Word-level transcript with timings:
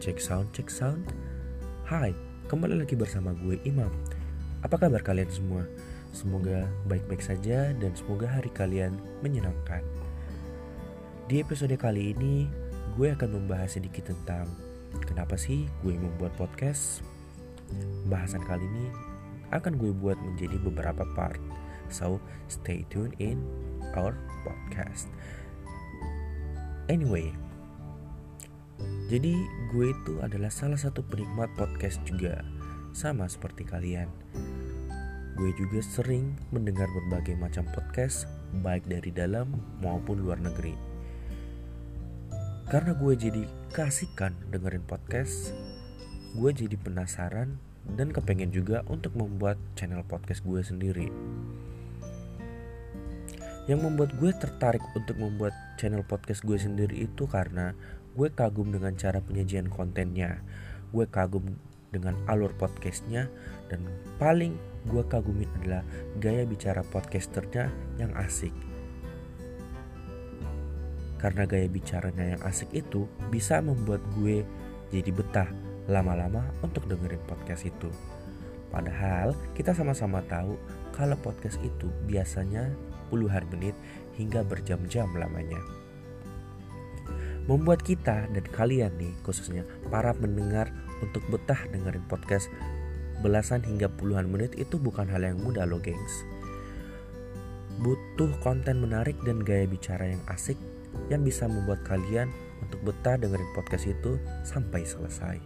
Check 0.00 0.16
sound, 0.16 0.48
check 0.56 0.72
sound. 0.72 1.04
Hai, 1.84 2.16
kembali 2.48 2.80
lagi 2.80 2.96
bersama 2.96 3.36
gue 3.36 3.60
Imam. 3.68 3.92
Apa 4.64 4.80
kabar 4.80 5.04
kalian 5.04 5.28
semua? 5.28 5.68
Semoga 6.16 6.64
baik-baik 6.88 7.20
saja 7.20 7.76
dan 7.76 7.92
semoga 7.92 8.24
hari 8.24 8.48
kalian 8.48 8.96
menyenangkan. 9.20 9.84
Di 11.28 11.44
episode 11.44 11.76
kali 11.76 12.16
ini, 12.16 12.48
gue 12.96 13.12
akan 13.12 13.44
membahas 13.44 13.76
sedikit 13.76 14.08
tentang 14.08 14.48
kenapa 15.04 15.36
sih 15.36 15.68
gue 15.84 15.92
membuat 15.92 16.32
podcast. 16.40 17.04
Bahasan 18.08 18.40
kali 18.48 18.64
ini 18.64 18.88
akan 19.52 19.76
gue 19.76 19.92
buat 19.92 20.16
menjadi 20.16 20.56
beberapa 20.64 21.04
part. 21.12 21.44
So, 21.92 22.24
stay 22.48 22.88
tuned 22.88 23.20
in 23.20 23.44
our 23.92 24.16
podcast. 24.48 25.12
Anyway, 26.88 27.36
jadi 29.10 29.34
gue 29.74 29.90
itu 29.90 30.22
adalah 30.22 30.54
salah 30.54 30.78
satu 30.78 31.02
penikmat 31.02 31.50
podcast 31.58 31.98
juga 32.06 32.46
Sama 32.94 33.26
seperti 33.26 33.66
kalian. 33.66 34.06
Gue 35.34 35.50
juga 35.58 35.82
sering 35.82 36.38
mendengar 36.54 36.86
berbagai 36.94 37.34
macam 37.34 37.66
podcast 37.74 38.30
Baik 38.62 38.86
dari 38.86 39.10
dalam 39.10 39.58
maupun 39.82 40.22
luar 40.22 40.38
negeri. 40.38 40.78
Karena 42.70 42.94
gue 42.94 43.14
jadi 43.18 43.42
kasihkan 43.74 44.30
dengerin 44.54 44.86
podcast 44.86 45.54
Gue 46.38 46.54
jadi 46.54 46.78
penasaran 46.78 47.58
dan 47.98 48.14
kepengen 48.14 48.54
juga 48.54 48.86
untuk 48.86 49.18
membuat 49.18 49.58
channel 49.74 50.06
podcast 50.06 50.46
gue 50.46 50.62
sendiri. 50.62 51.10
Yang 53.66 53.80
membuat 53.86 54.14
gue 54.18 54.30
tertarik 54.38 54.82
untuk 54.94 55.18
membuat 55.18 55.54
channel 55.78 56.06
podcast 56.06 56.46
gue 56.46 56.58
sendiri 56.58 57.06
itu 57.06 57.26
karena 57.26 57.74
gue 58.14 58.28
kagum 58.34 58.74
dengan 58.74 58.94
cara 58.98 59.22
penyajian 59.22 59.70
kontennya. 59.70 60.42
Gue 60.90 61.06
kagum 61.06 61.54
dengan 61.94 62.18
alur 62.26 62.50
podcastnya. 62.58 63.30
Dan 63.70 63.86
paling 64.18 64.58
gue 64.90 65.02
kagumin 65.06 65.46
adalah 65.62 65.86
gaya 66.18 66.42
bicara 66.42 66.82
podcasternya 66.82 67.70
yang 68.02 68.10
asik. 68.18 68.54
Karena 71.20 71.44
gaya 71.44 71.68
bicaranya 71.68 72.34
yang 72.34 72.42
asik 72.42 72.72
itu 72.72 73.06
bisa 73.28 73.60
membuat 73.60 74.00
gue 74.18 74.42
jadi 74.90 75.10
betah 75.12 75.46
lama-lama 75.86 76.42
untuk 76.64 76.88
dengerin 76.90 77.20
podcast 77.28 77.68
itu. 77.68 77.92
Padahal 78.72 79.36
kita 79.54 79.74
sama-sama 79.74 80.22
tahu 80.26 80.58
kalau 80.96 81.18
podcast 81.20 81.60
itu 81.62 81.90
biasanya 82.10 82.70
puluhan 83.12 83.42
menit 83.50 83.74
hingga 84.14 84.46
berjam-jam 84.46 85.10
lamanya 85.18 85.58
membuat 87.50 87.82
kita 87.82 88.30
dan 88.30 88.44
kalian 88.54 88.94
nih 88.94 89.10
khususnya 89.26 89.66
para 89.90 90.14
mendengar 90.14 90.70
untuk 91.02 91.18
betah 91.34 91.58
dengerin 91.74 92.06
podcast 92.06 92.46
belasan 93.26 93.58
hingga 93.66 93.90
puluhan 93.90 94.30
menit 94.30 94.54
itu 94.54 94.78
bukan 94.78 95.10
hal 95.10 95.18
yang 95.18 95.34
mudah 95.42 95.66
loh 95.66 95.82
gengs. 95.82 96.22
Butuh 97.82 98.30
konten 98.38 98.78
menarik 98.78 99.18
dan 99.26 99.42
gaya 99.42 99.66
bicara 99.66 100.14
yang 100.14 100.22
asik 100.30 100.54
yang 101.10 101.26
bisa 101.26 101.50
membuat 101.50 101.82
kalian 101.82 102.30
untuk 102.62 102.86
betah 102.86 103.18
dengerin 103.18 103.50
podcast 103.50 103.90
itu 103.90 104.14
sampai 104.46 104.86
selesai. 104.86 105.42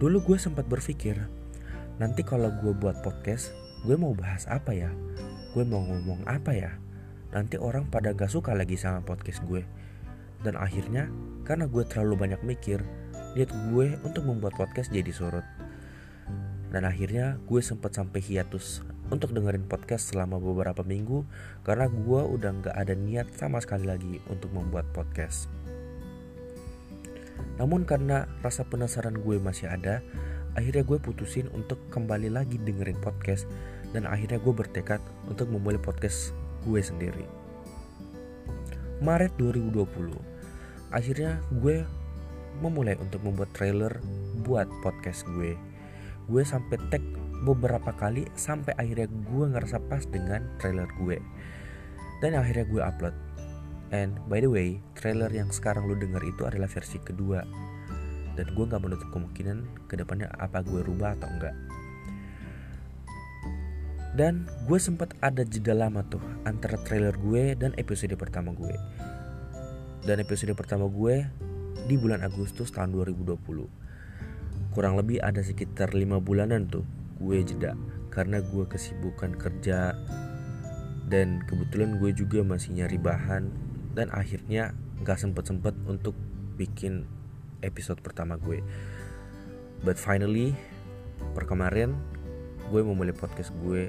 Dulu 0.00 0.16
gue 0.24 0.40
sempat 0.40 0.64
berpikir 0.64 1.20
nanti 2.00 2.24
kalau 2.24 2.48
gue 2.64 2.72
buat 2.72 3.04
podcast 3.04 3.52
gue 3.84 4.00
mau 4.00 4.16
bahas 4.16 4.48
apa 4.48 4.72
ya? 4.72 4.88
Gue 5.52 5.68
mau 5.68 5.84
ngomong 5.84 6.24
apa 6.24 6.56
ya? 6.56 6.72
Nanti 7.36 7.60
orang 7.60 7.92
pada 7.92 8.16
gak 8.16 8.32
suka 8.32 8.56
lagi 8.56 8.80
sama 8.80 9.04
podcast 9.04 9.44
gue 9.44 9.60
dan 10.44 10.60
akhirnya 10.60 11.08
karena 11.48 11.64
gue 11.64 11.82
terlalu 11.88 12.28
banyak 12.28 12.40
mikir, 12.44 12.84
niat 13.32 13.48
gue 13.72 13.96
untuk 14.04 14.28
membuat 14.28 14.52
podcast 14.60 14.92
jadi 14.92 15.08
surut. 15.08 15.44
Dan 16.68 16.84
akhirnya 16.84 17.40
gue 17.48 17.60
sempat 17.64 17.96
sampai 17.96 18.20
hiatus 18.20 18.84
untuk 19.08 19.32
dengerin 19.32 19.64
podcast 19.64 20.12
selama 20.12 20.40
beberapa 20.40 20.82
minggu 20.82 21.22
karena 21.62 21.86
gue 21.86 22.20
udah 22.24 22.50
gak 22.64 22.76
ada 22.76 22.94
niat 22.96 23.30
sama 23.36 23.60
sekali 23.62 23.88
lagi 23.88 24.20
untuk 24.28 24.50
membuat 24.52 24.88
podcast. 24.92 25.48
Namun 27.56 27.86
karena 27.86 28.26
rasa 28.42 28.66
penasaran 28.66 29.14
gue 29.22 29.38
masih 29.38 29.70
ada, 29.70 30.02
akhirnya 30.58 30.82
gue 30.82 30.98
putusin 30.98 31.46
untuk 31.54 31.78
kembali 31.94 32.32
lagi 32.32 32.58
dengerin 32.58 32.98
podcast 32.98 33.46
dan 33.94 34.10
akhirnya 34.10 34.42
gue 34.42 34.50
bertekad 34.50 34.98
untuk 35.30 35.46
memulai 35.46 35.78
podcast 35.78 36.34
gue 36.66 36.82
sendiri. 36.82 37.26
Maret 38.98 39.36
2020 39.38 40.33
akhirnya 40.94 41.42
gue 41.58 41.82
memulai 42.62 42.94
untuk 43.02 43.18
membuat 43.26 43.50
trailer 43.50 43.98
buat 44.46 44.70
podcast 44.86 45.26
gue. 45.26 45.58
Gue 46.30 46.42
sampai 46.46 46.78
tag 46.88 47.02
beberapa 47.42 47.90
kali 47.92 48.30
sampai 48.38 48.72
akhirnya 48.78 49.10
gue 49.10 49.44
ngerasa 49.50 49.82
pas 49.90 50.06
dengan 50.06 50.46
trailer 50.62 50.86
gue. 51.02 51.18
Dan 52.22 52.38
akhirnya 52.38 52.64
gue 52.70 52.80
upload. 52.80 53.16
And 53.90 54.16
by 54.30 54.40
the 54.40 54.48
way 54.48 54.78
trailer 54.94 55.28
yang 55.28 55.50
sekarang 55.50 55.90
lu 55.90 55.98
denger 55.98 56.22
itu 56.22 56.46
adalah 56.46 56.70
versi 56.70 57.02
kedua. 57.02 57.42
Dan 58.38 58.54
gue 58.54 58.64
gak 58.66 58.82
menutup 58.82 59.10
kemungkinan 59.14 59.90
ke 59.90 59.98
depannya 59.98 60.30
apa 60.38 60.62
gue 60.62 60.78
rubah 60.82 61.18
atau 61.18 61.26
enggak. 61.26 61.54
Dan 64.14 64.46
gue 64.70 64.78
sempat 64.78 65.10
ada 65.18 65.42
jeda 65.42 65.74
lama 65.74 66.06
tuh 66.06 66.22
antara 66.46 66.78
trailer 66.86 67.18
gue 67.18 67.58
dan 67.58 67.74
episode 67.74 68.14
pertama 68.14 68.54
gue 68.54 68.74
dan 70.04 70.20
episode 70.20 70.52
pertama 70.52 70.84
gue 70.84 71.24
di 71.88 71.96
bulan 71.96 72.20
Agustus 72.20 72.68
tahun 72.68 72.92
2020. 72.92 73.40
Kurang 74.76 75.00
lebih 75.00 75.16
ada 75.24 75.40
sekitar 75.40 75.96
5 75.96 76.20
bulanan 76.20 76.68
tuh 76.68 76.84
gue 77.24 77.40
jeda 77.40 77.72
karena 78.12 78.44
gue 78.44 78.68
kesibukan 78.68 79.32
kerja 79.32 79.96
dan 81.08 81.40
kebetulan 81.48 81.96
gue 81.96 82.12
juga 82.12 82.44
masih 82.44 82.76
nyari 82.76 83.00
bahan 83.00 83.48
dan 83.96 84.12
akhirnya 84.12 84.76
gak 85.08 85.24
sempet-sempet 85.24 85.72
untuk 85.88 86.12
bikin 86.60 87.08
episode 87.64 88.04
pertama 88.04 88.36
gue. 88.36 88.60
But 89.88 89.96
finally, 89.96 90.52
per 91.32 91.48
kemarin 91.48 91.96
gue 92.68 92.80
memulai 92.84 93.16
podcast 93.16 93.56
gue 93.64 93.88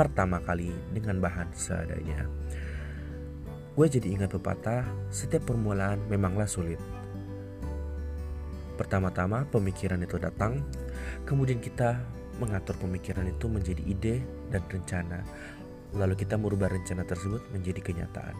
pertama 0.00 0.40
kali 0.40 0.72
dengan 0.96 1.20
bahan 1.20 1.52
seadanya. 1.52 2.24
Gue 3.76 3.92
jadi 3.92 4.08
ingat 4.08 4.32
pepatah, 4.32 4.88
setiap 5.12 5.52
permulaan 5.52 6.00
memanglah 6.08 6.48
sulit. 6.48 6.80
Pertama-tama 8.80 9.44
pemikiran 9.52 10.00
itu 10.00 10.16
datang, 10.16 10.64
kemudian 11.28 11.60
kita 11.60 12.00
mengatur 12.40 12.72
pemikiran 12.80 13.28
itu 13.28 13.44
menjadi 13.52 13.82
ide 13.84 14.16
dan 14.48 14.64
rencana. 14.64 15.20
Lalu 15.92 16.16
kita 16.16 16.40
merubah 16.40 16.72
rencana 16.72 17.04
tersebut 17.04 17.44
menjadi 17.52 17.84
kenyataan. 17.84 18.36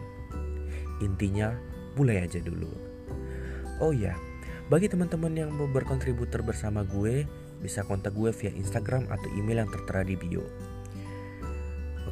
Intinya, 1.05 1.53
mulai 1.93 2.25
aja 2.25 2.41
dulu. 2.41 2.73
Oh 3.77 3.93
ya, 3.93 4.17
bagi 4.73 4.89
teman-teman 4.89 5.37
yang 5.37 5.53
mau 5.53 5.69
berkontributor 5.69 6.41
bersama 6.41 6.81
gue, 6.81 7.29
bisa 7.61 7.85
kontak 7.85 8.17
gue 8.17 8.33
via 8.33 8.49
Instagram 8.57 9.05
atau 9.13 9.29
email 9.37 9.61
yang 9.61 9.69
tertera 9.69 10.01
di 10.01 10.17
bio. 10.17 10.41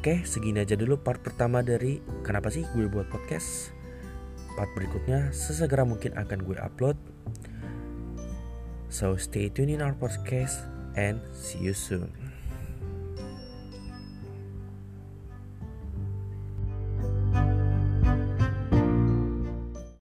Oke, 0.06 0.22
segini 0.22 0.62
aja 0.62 0.78
dulu 0.78 1.02
part 1.02 1.18
pertama 1.18 1.66
dari 1.66 1.98
kenapa 2.22 2.46
sih 2.46 2.62
gue 2.78 2.86
buat 2.86 3.10
podcast. 3.10 3.74
Part 4.54 4.70
berikutnya 4.78 5.34
sesegera 5.34 5.82
mungkin 5.82 6.14
akan 6.14 6.46
gue 6.46 6.54
upload. 6.62 6.94
So 8.86 9.18
stay 9.18 9.50
tuned 9.50 9.74
in 9.74 9.82
our 9.82 9.98
podcast 9.98 10.62
and 10.94 11.18
see 11.34 11.58
you 11.58 11.74
soon. 11.74 12.25